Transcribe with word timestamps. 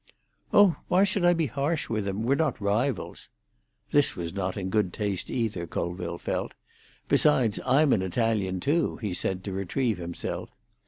"Oh, 0.51 0.77
why 0.87 1.03
should 1.03 1.23
I 1.23 1.33
be 1.35 1.45
harsh 1.45 1.87
with 1.87 2.07
him? 2.07 2.23
We're 2.23 2.33
not 2.33 2.59
rivals." 2.59 3.29
This 3.91 4.15
was 4.15 4.33
not 4.33 4.57
in 4.57 4.71
good 4.71 4.93
taste 4.93 5.29
either, 5.29 5.67
Colville 5.67 6.17
felt. 6.17 6.55
"Besides, 7.07 7.59
I'm 7.67 7.93
an 7.93 8.01
Italian 8.01 8.59
too," 8.61 8.97
he 8.97 9.13
said, 9.13 9.43
to 9.43 9.53
retrieve 9.53 9.99
himself. 9.99 10.49